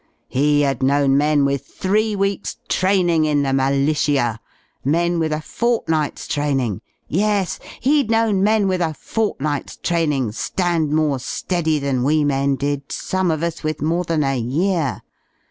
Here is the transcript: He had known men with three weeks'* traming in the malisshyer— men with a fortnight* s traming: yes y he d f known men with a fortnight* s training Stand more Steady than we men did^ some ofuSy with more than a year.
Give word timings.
He 0.29 0.61
had 0.61 0.81
known 0.81 1.15
men 1.15 1.45
with 1.45 1.63
three 1.63 2.15
weeks'* 2.15 2.57
traming 2.67 3.25
in 3.25 3.43
the 3.43 3.53
malisshyer— 3.53 4.39
men 4.95 5.19
with 5.19 5.31
a 5.31 5.41
fortnight* 5.41 6.13
s 6.17 6.27
traming: 6.27 6.81
yes 7.07 7.59
y 7.63 7.67
he 7.81 8.03
d 8.05 8.07
f 8.07 8.09
known 8.09 8.43
men 8.43 8.67
with 8.67 8.81
a 8.81 8.95
fortnight* 8.95 9.69
s 9.69 9.77
training 9.83 10.31
Stand 10.31 10.89
more 10.91 11.19
Steady 11.19 11.77
than 11.77 12.03
we 12.03 12.23
men 12.23 12.57
did^ 12.57 12.91
some 12.91 13.27
ofuSy 13.29 13.61
with 13.63 13.79
more 13.83 14.03
than 14.03 14.23
a 14.23 14.39
year. 14.39 15.03